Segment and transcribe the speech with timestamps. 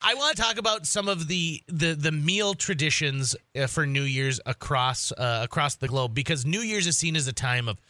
[0.00, 4.02] I want to talk about some of the the the meal traditions uh, for New
[4.02, 7.80] Year's across uh, across the globe because New Year's is seen as a time of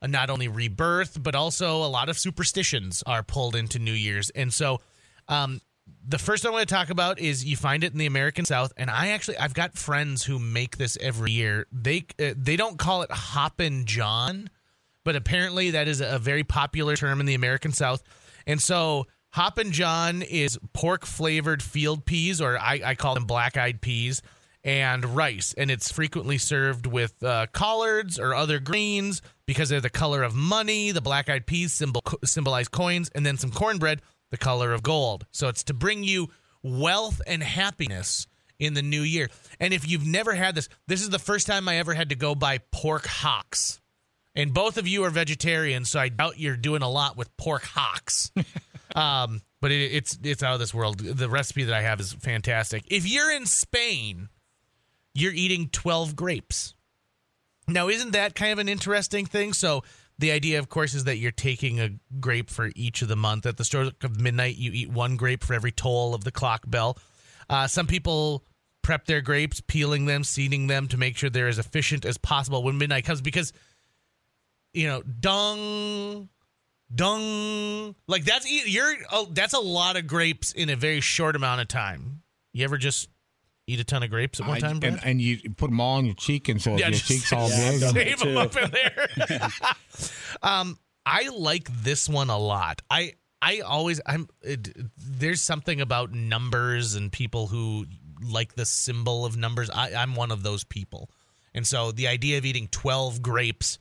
[0.00, 4.30] uh, not only rebirth but also a lot of superstitions are pulled into New Year's,
[4.30, 4.80] and so
[5.28, 5.60] um,
[6.06, 8.72] the first I want to talk about is you find it in the American South,
[8.76, 11.66] and I actually I've got friends who make this every year.
[11.70, 14.50] They uh, they don't call it Hoppin' John,
[15.04, 18.02] but apparently that is a very popular term in the American South,
[18.48, 23.56] and so Hoppin' John is pork flavored field peas, or I, I call them black
[23.56, 24.20] eyed peas,
[24.62, 25.54] and rice.
[25.56, 30.34] And it's frequently served with uh, collards or other greens because they're the color of
[30.34, 30.92] money.
[30.92, 35.26] The black eyed peas symbol, symbolize coins, and then some cornbread, the color of gold.
[35.30, 36.28] So it's to bring you
[36.62, 38.26] wealth and happiness
[38.58, 39.30] in the new year.
[39.58, 42.14] And if you've never had this, this is the first time I ever had to
[42.14, 43.80] go buy pork hocks.
[44.34, 47.64] And both of you are vegetarians, so I doubt you're doing a lot with pork
[47.64, 48.30] hocks.
[48.94, 50.98] Um, but it, it's it's out of this world.
[50.98, 52.84] The recipe that I have is fantastic.
[52.88, 54.28] If you're in Spain,
[55.14, 56.74] you're eating 12 grapes.
[57.68, 59.52] Now, isn't that kind of an interesting thing?
[59.52, 59.84] So
[60.18, 61.90] the idea, of course, is that you're taking a
[62.20, 63.46] grape for each of the month.
[63.46, 66.62] At the stroke of midnight, you eat one grape for every toll of the clock
[66.66, 66.98] bell.
[67.48, 68.44] Uh, some people
[68.82, 72.62] prep their grapes, peeling them, seeding them to make sure they're as efficient as possible
[72.62, 73.52] when midnight comes because
[74.72, 76.28] you know, dung,
[76.94, 77.94] dung.
[78.06, 81.68] Like that's you're oh, that's a lot of grapes in a very short amount of
[81.68, 82.22] time.
[82.52, 83.08] You ever just
[83.66, 85.96] eat a ton of grapes at one I- time, and, and you put them all
[85.98, 88.18] on your cheek, and so Yeah, your just- cheeks all Yeah, big.
[88.18, 89.08] Save them up in there.
[90.42, 92.82] um, I like this one a lot.
[92.90, 97.86] I I always I'm it, there's something about numbers and people who
[98.24, 99.68] like the symbol of numbers.
[99.70, 101.10] I, I'm one of those people,
[101.54, 103.78] and so the idea of eating 12 grapes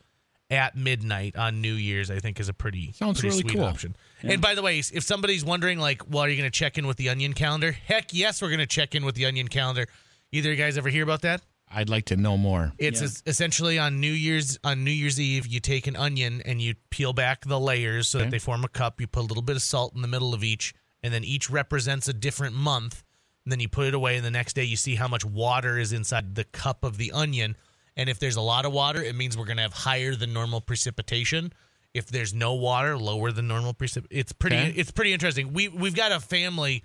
[0.52, 3.64] at midnight on New Year's, I think, is a pretty Sounds pretty really sweet cool.
[3.66, 3.96] option.
[4.22, 6.86] And by the way, if somebody's wondering, like, well, are you going to check in
[6.86, 7.72] with the Onion calendar?
[7.72, 9.88] Heck, yes, we're going to check in with the Onion calendar.
[10.32, 11.42] Either you guys ever hear about that?
[11.74, 12.74] I'd like to know more.
[12.78, 13.08] It's Yeah.
[13.26, 17.14] essentially on New Year's on New Year's Eve, you take an onion and you peel
[17.14, 18.25] back the layers so Okay.
[18.25, 19.00] that they form a cup.
[19.00, 21.50] You put a little bit of salt in the middle of each, and then each
[21.50, 23.04] represents a different month.
[23.46, 25.80] And then you put it away, and the next day you see how much water
[25.80, 27.56] is inside the cup of the onion.
[27.97, 30.34] And if there's a lot of water, it means we're going to have higher than
[30.34, 31.52] normal precipitation.
[31.94, 34.19] If there's no water, lower than normal precipitation.
[34.19, 34.56] It's pretty.
[34.56, 34.74] Okay.
[34.75, 35.52] It's pretty interesting.
[35.52, 36.84] We we've got a family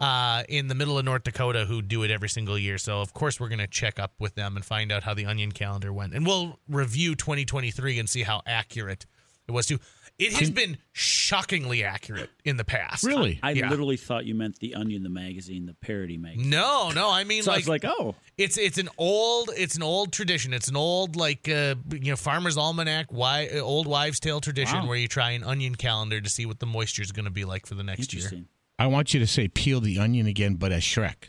[0.00, 2.78] uh, in the middle of North Dakota who do it every single year.
[2.78, 5.26] So of course we're going to check up with them and find out how the
[5.26, 9.06] Onion calendar went, and we'll review 2023 and see how accurate
[9.46, 9.78] it was too.
[10.18, 13.04] It has been shockingly accurate in the past.
[13.04, 13.38] Really?
[13.40, 13.70] I Yeah.
[13.70, 16.50] literally thought you meant the Onion, the magazine, the parody magazine.
[16.50, 17.08] No, no.
[17.08, 20.12] I mean, So I like, was like, oh, it's it's an old it's an old
[20.12, 20.52] tradition.
[20.52, 24.80] It's an old like uh, you know Farmer's Almanac, wi- uh, old wives' tale tradition
[24.80, 24.88] Wow.
[24.88, 27.44] where you try an onion calendar to see what the moisture is going to be
[27.44, 28.44] like for the next year.
[28.78, 31.28] I want you to say peel the onion again, but as Shrek.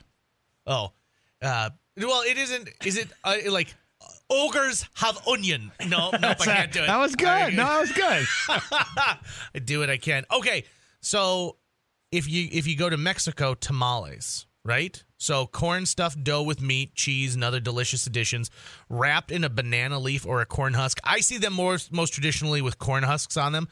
[0.65, 0.93] Oh,
[1.41, 2.69] uh, well, it isn't.
[2.85, 3.75] Is it uh, like
[4.29, 5.71] ogres have onion?
[5.87, 6.87] No, no, I can't do it.
[6.87, 7.53] That was good.
[7.53, 8.27] No, that was good.
[9.55, 10.25] I do what I can.
[10.31, 10.65] Okay,
[11.01, 11.57] so
[12.11, 15.03] if you if you go to Mexico, tamales, right?
[15.17, 18.49] So corn stuffed dough with meat, cheese, and other delicious additions,
[18.89, 20.99] wrapped in a banana leaf or a corn husk.
[21.03, 23.67] I see them more most traditionally with corn husks on them,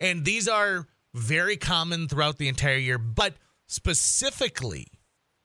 [0.00, 2.98] and these are very common throughout the entire year.
[2.98, 3.34] But
[3.66, 4.86] specifically,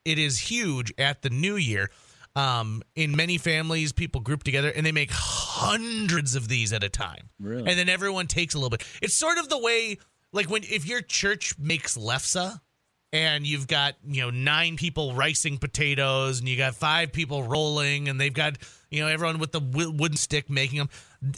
[0.05, 1.89] it is huge at the new year.
[2.37, 6.89] Um, in many families, people group together and they make hundreds of these at a
[6.89, 7.31] time.
[7.39, 7.67] Really?
[7.67, 8.83] And then everyone takes a little bit.
[9.01, 9.97] It's sort of the way,
[10.31, 12.59] like when if your church makes lefse,
[13.11, 18.07] and you've got you know nine people ricing potatoes, and you got five people rolling,
[18.07, 18.57] and they've got
[18.91, 20.89] you know everyone with the wooden stick making them.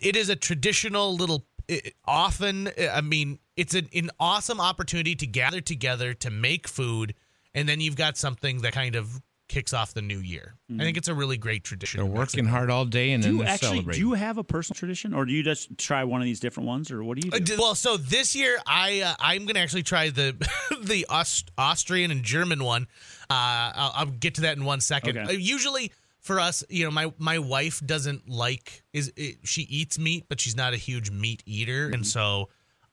[0.02, 1.46] It is a traditional little.
[1.70, 7.14] It, often, I mean, it's an, an awesome opportunity to gather together to make food,
[7.54, 10.56] and then you've got something that kind of kicks off the new year.
[10.74, 11.98] I think it's a really great tradition.
[11.98, 12.48] They're working Mexico.
[12.50, 13.94] hard all day and Do then they actually celebrate.
[13.96, 16.68] do you have a personal tradition, or do you just try one of these different
[16.68, 17.44] ones, or what do you Uh, do?
[17.44, 20.36] d- Well, so this year I uh, I'm gonna actually try the
[20.82, 22.84] the Aust- Austrian and German one.
[23.30, 25.18] Uh, I'll, I'll get to that in one second.
[25.18, 25.28] Okay.
[25.28, 25.92] Uh, usually
[26.22, 30.40] for us, you know, my my wife doesn't like is it, she eats meat, but
[30.40, 32.50] she's not a huge meat eater, and so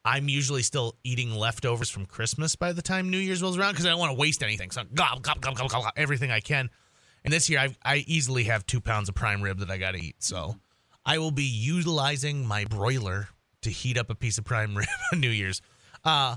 [0.07, 3.87] I'm usually still eating leftovers from Christmas by the time New Year's rolls around because
[3.87, 4.71] I don't want to waste anything.
[4.71, 6.71] So gob, gob, gob, gob, gob, gob, everything I can.
[7.25, 9.93] And this year I I easily have two pounds of prime rib that I got
[9.93, 10.17] to eat.
[10.21, 10.57] So
[11.05, 13.29] I will be utilizing my broiler
[13.63, 15.61] to heat up a piece of prime rib on New Year's.
[16.05, 16.37] Uh,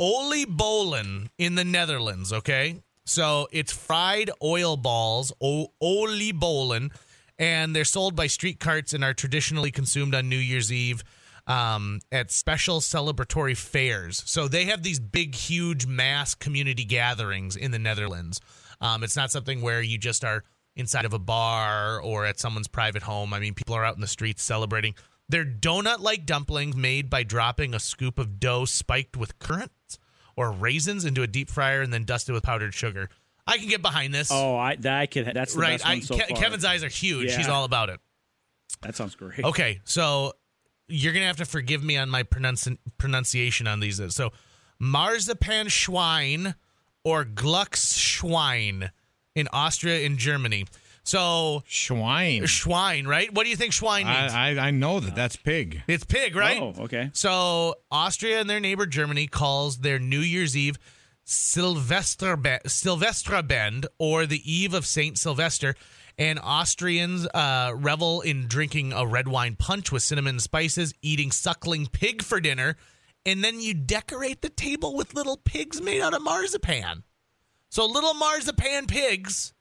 [0.00, 2.82] oliebollen in the Netherlands, okay?
[3.04, 6.92] So it's fried oil balls, o- oliebollen,
[7.38, 11.02] and they're sold by street carts and are traditionally consumed on New Year's Eve.
[11.48, 14.22] Um, at special celebratory fairs.
[14.26, 18.40] So they have these big, huge mass community gatherings in the Netherlands.
[18.80, 20.44] Um, it's not something where you just are
[20.76, 23.34] inside of a bar or at someone's private home.
[23.34, 24.94] I mean, people are out in the streets celebrating.
[25.28, 29.98] They're donut like dumplings made by dropping a scoop of dough spiked with currants
[30.36, 33.08] or raisins into a deep fryer and then dusted with powdered sugar.
[33.46, 34.30] I can get behind this.
[34.30, 35.32] Oh, I that I could.
[35.34, 35.84] That's the right.
[35.84, 36.28] I, so Ke-.
[36.36, 37.30] Kevin's eyes are huge.
[37.30, 37.38] Yeah.
[37.38, 37.98] He's all about it.
[38.82, 39.42] That sounds great.
[39.42, 40.34] Okay, so
[40.88, 44.00] you're gonna have to forgive me on my pronunci- pronunciation on these.
[44.14, 44.32] So,
[44.78, 46.54] marzipan Schwein
[47.04, 48.90] or Glücksschwein
[49.34, 50.66] in Austria and Germany.
[51.04, 52.42] So Schwein.
[52.42, 53.32] Schwein, right?
[53.32, 54.32] What do you think Schwein means?
[54.34, 55.82] I, I I know that that's pig.
[55.88, 56.60] it's pig, right?
[56.60, 57.10] Oh, okay.
[57.14, 60.76] So Austria and their neighbor Germany calls their New Year's Eve
[61.26, 65.74] Silvesterbe- Silvestrabend or the Eve of Saint Sylvester.
[66.18, 71.86] And Austrians uh, revel in drinking a red wine punch with cinnamon spices, eating suckling
[71.86, 72.76] pig for dinner,
[73.24, 77.04] and then you decorate the table with little pigs made out of marzipan.
[77.70, 79.52] So little marzipan pigs,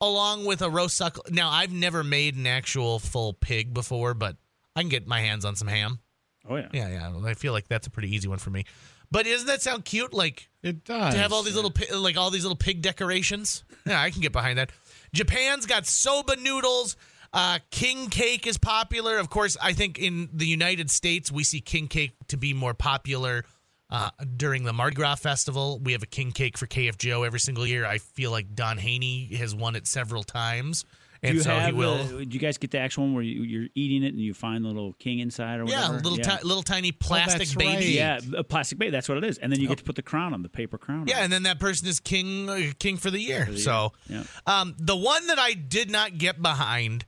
[0.00, 1.24] along with a roast suckle.
[1.30, 4.36] Now I've never made an actual full pig before, but
[4.74, 6.00] I can get my hands on some ham.
[6.48, 6.68] Oh yeah.
[6.72, 7.20] Yeah, yeah.
[7.24, 8.64] I feel like that's a pretty easy one for me.
[9.12, 10.12] But doesn't that sound cute?
[10.12, 11.14] Like It does.
[11.14, 13.62] to have all these little, like all these little pig decorations.
[13.86, 14.70] Yeah, I can get behind that.
[15.12, 16.96] Japan's got soba noodles.
[17.34, 19.18] Uh, king cake is popular.
[19.18, 22.74] Of course, I think in the United States we see king cake to be more
[22.74, 23.44] popular
[23.90, 25.78] uh, during the Mardi Gras festival.
[25.78, 27.84] We have a king cake for KFGO every single year.
[27.84, 30.84] I feel like Don Haney has won it several times,
[31.22, 31.66] and you so have?
[31.66, 32.04] he will.
[32.06, 34.64] do you guys get the actual one where you, you're eating it and you find
[34.64, 35.80] the little king inside or whatever?
[35.82, 36.08] yeah, whatever?
[36.08, 37.74] little Ti- little tiny plastic that's baby.
[37.76, 37.84] right.
[37.86, 38.90] yeah, a plastic baby.
[38.90, 39.38] That's what it is.
[39.38, 41.06] And then you get to put the crown on the paper crown.
[41.06, 41.24] Yeah, on.
[41.24, 43.56] and then that person is king uh, king for the year.
[43.56, 44.24] so, Yeah.
[44.46, 47.04] um, the one that I did not get behind,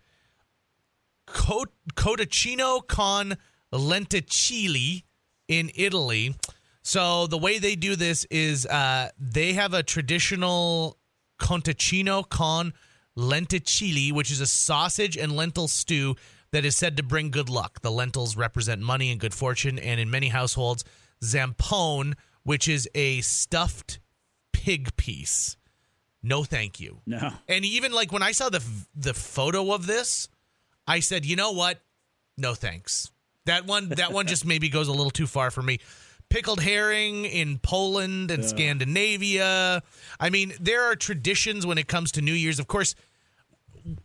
[1.27, 3.37] Cot- Cotticino con
[3.73, 5.03] lenticchili
[5.49, 6.35] in Italy.
[6.83, 10.99] So the way they do this is uh, they have a traditional
[11.41, 12.75] conticino con
[13.17, 16.17] lenticchili, which is a sausage and lentil stew
[16.53, 17.81] that is said to bring good luck.
[17.81, 20.85] The lentils represent money and good fortune, and in many households,
[21.23, 23.99] zampone, which is a stuffed
[24.53, 25.57] pig piece.
[26.23, 27.01] No, thank you.
[27.07, 27.33] No.
[27.49, 28.63] And even like when I saw the
[28.95, 30.29] the photo of this,
[30.87, 31.81] I said, you know what?
[32.39, 33.11] No thanks.
[33.47, 35.81] That one that one just maybe goes a little too far for me.
[36.35, 39.85] Pickled herring in Poland and Scandinavia.
[40.19, 42.59] I mean, there are traditions when it comes to New Year's.
[42.59, 42.97] Of course,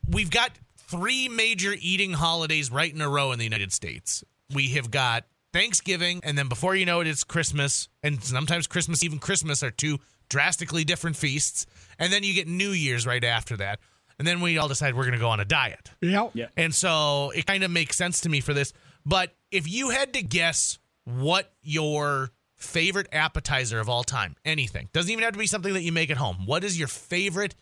[0.08, 4.24] we've got three major eating holidays right in a row in the United States.
[4.54, 7.90] We have got Thanksgiving, and then before you know it, it's Christmas.
[8.04, 9.98] And sometimes Christmas, even Christmas, are two
[10.30, 11.66] drastically different feasts.
[11.98, 13.80] And then you get New Year's right after that.
[14.20, 15.90] And then we all decide we're going to go on a diet.
[16.02, 16.32] Yep.
[16.36, 16.50] Yeah.
[16.56, 18.72] And so it kind of makes sense to me for this.
[19.04, 20.78] But if you had to guess
[21.18, 25.82] what your favorite appetizer of all time, anything, doesn't even have to be something that
[25.84, 26.46] you make at home.
[26.46, 27.56] What is your favorite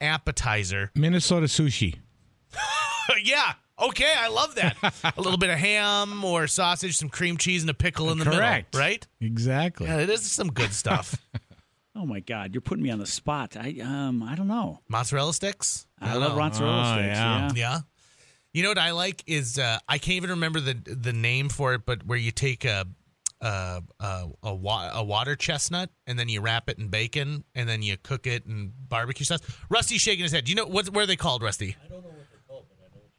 [0.00, 0.90] appetizer?
[0.94, 1.96] Minnesota sushi.
[3.24, 3.52] yeah.
[3.80, 4.76] Okay, I love that.
[5.16, 8.24] a little bit of ham or sausage, some cream cheese, and a pickle in the
[8.24, 8.74] Correct.
[8.74, 8.86] middle.
[8.86, 9.06] Right?
[9.20, 9.86] Exactly.
[9.86, 11.14] Yeah, it is some good stuff.
[12.00, 13.56] Oh my God, you're putting me on the spot.
[13.56, 14.78] I um I don't know.
[14.88, 15.84] Mozzarella sticks.
[16.00, 17.16] I, love mozzarella Oh, sticks.
[17.18, 17.40] yeah.
[17.40, 17.52] Yeah.
[17.56, 17.78] Yeah.
[18.52, 21.74] You know what I like is uh, I can't even remember the the name for
[21.74, 22.86] it, but where you take a
[23.40, 27.68] a a, a, wa- a water chestnut and then you wrap it in bacon and
[27.68, 29.40] then you cook it in barbecue sauce.
[29.68, 30.44] Rusty's shaking his head.
[30.44, 31.76] Do you know what where are they called, Rusty?
[31.84, 33.10] I don't know what they're called, but I know what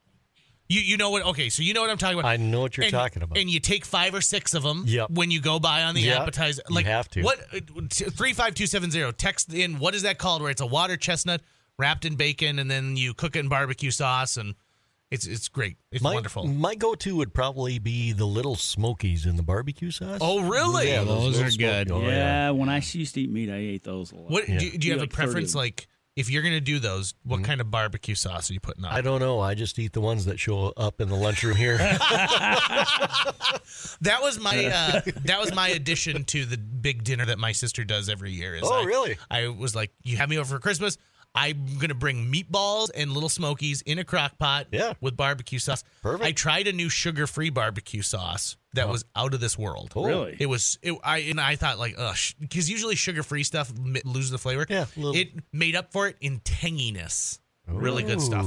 [0.68, 1.24] you You you know what?
[1.28, 2.28] Okay, so you know what I'm talking about.
[2.28, 3.38] I know what you're and, talking about.
[3.38, 4.84] And you take five or six of them.
[4.88, 5.12] Yep.
[5.12, 7.22] When you go by on the Yep, appetizer, you like have to.
[7.22, 7.40] What
[7.92, 9.12] three five two seven zero?
[9.12, 9.78] Text in.
[9.80, 10.42] What is that called?
[10.42, 11.42] Where it's a water chestnut
[11.78, 14.56] wrapped in bacon and then you cook it in barbecue sauce and
[15.12, 15.78] it's it's great.
[15.92, 16.46] It's my, wonderful.
[16.46, 20.20] My go-to would probably be the little smokies in the barbecue sauce.
[20.22, 20.90] Oh, really?
[20.90, 21.92] Yeah, Those little are good.
[21.92, 24.30] oh, yeah, when I used to eat meat, I ate those a lot.
[24.30, 24.60] What Yeah.
[24.60, 25.50] do, do you have Like a preference?
[25.50, 25.60] of them.
[25.62, 28.92] Like if you're gonna do those, what kind of barbecue sauce are you putting on?
[28.92, 29.40] I don't know.
[29.40, 31.78] I just eat the ones that show up in the lunchroom here.
[34.02, 37.84] that was my uh, that was my addition to the big dinner that my sister
[37.84, 38.56] does every year.
[38.56, 39.18] Is Oh, I- really?
[39.30, 40.98] I was like, you have me over for Christmas.
[41.36, 44.94] I'm gonna bring meatballs and little smokies in a crock pot Yeah.
[45.00, 45.84] with barbecue sauce.
[46.02, 46.26] Perfect.
[46.26, 48.92] I tried a new sugar free barbecue sauce that uh-huh.
[48.92, 49.92] was out of this world.
[49.92, 50.06] Cool.
[50.06, 50.38] Really?
[50.40, 53.72] It was it, I and I thought like ugh because usually sugar free stuff
[54.04, 54.66] loses the flavor.
[54.70, 57.40] Yeah, little- it made up for it in tanginess.
[57.68, 58.46] Really good stuff.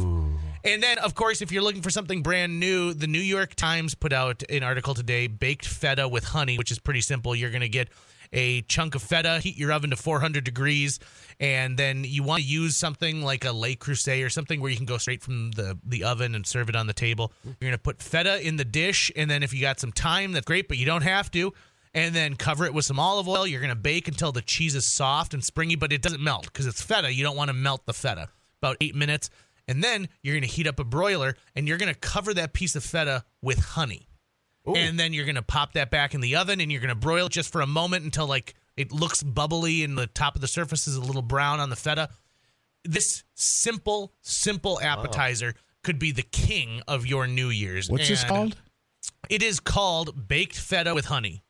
[0.64, 3.94] And then, of course, if you're looking for something brand new, the New York Times
[3.94, 7.34] put out an article today: baked feta with honey, which is pretty simple.
[7.34, 7.88] You're going to get
[8.32, 10.98] a chunk of feta, heat your oven to 400 degrees,
[11.38, 14.76] and then you want to use something like a Le Creuset or something where you
[14.76, 17.32] can go straight from the, the oven and serve it on the table.
[17.44, 20.32] You're going to put feta in the dish, and then if you got some time,
[20.32, 21.52] that's great, but you don't have to.
[21.94, 23.46] And then cover it with some olive oil.
[23.46, 26.44] You're going to bake until the cheese is soft and springy, but it doesn't melt
[26.44, 27.12] because it's feta.
[27.12, 28.30] You don't want to melt the feta.
[28.62, 29.28] About eight minutes.
[29.68, 32.54] And then you're going to heat up a broiler and you're going to cover that
[32.54, 34.08] piece of feta with honey.
[34.64, 36.94] And then you're going to pop that back in the oven and you're going to
[36.94, 40.40] broil it just for a moment until like it looks bubbly and the top of
[40.40, 42.08] the surface is a little brown on the feta.
[42.84, 47.90] This simple, simple appetizer could be the king of your New Year's.
[47.90, 48.56] What's this called?
[49.28, 51.42] It is called baked feta with honey.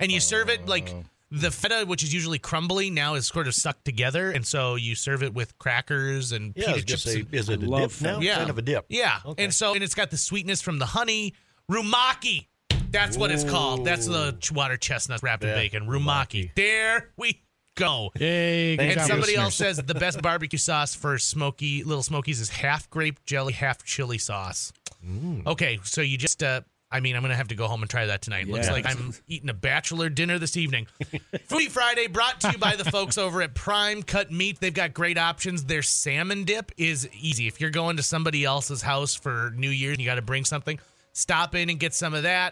[0.00, 1.04] And you serve it like oh.
[1.30, 4.30] the feta, which is usually crumbly, now is sort of stuck together.
[4.30, 7.30] And so you serve it with crackers and Yeah, I was pita gonna chips.
[7.30, 8.20] say, is it a love dip now?
[8.20, 8.36] Yeah.
[8.36, 8.86] Kind of a dip.
[8.88, 9.20] Yeah.
[9.24, 9.44] Okay.
[9.44, 11.34] And so and it's got the sweetness from the honey.
[11.70, 12.46] Rumaki.
[12.92, 13.84] That's what it's called.
[13.84, 15.86] That's the ch- water chestnut wrapped in Yeah, bacon.
[15.86, 16.50] Rumaki.
[16.54, 17.42] There we
[17.74, 18.10] go.
[18.18, 18.76] Yay!
[18.76, 19.44] good And job, somebody listeners.
[19.44, 23.82] else says the best barbecue sauce for smoky little smokies is half grape jelly, half
[23.84, 24.72] chili sauce.
[25.46, 26.60] Okay, so you just uh
[26.94, 28.46] I mean, I'm gonna have to go home and try that tonight.
[28.48, 28.72] Looks Yeah.
[28.72, 30.86] like I'm eating a bachelor dinner this evening.
[31.48, 34.60] Foodie Friday brought to you by the folks over at Prime Cut Meat.
[34.60, 35.64] They've got great options.
[35.64, 37.46] Their salmon dip is easy.
[37.48, 40.44] If you're going to somebody else's house for New Year's and you got to bring
[40.44, 40.78] something,
[41.14, 42.50] stop in and get some of that.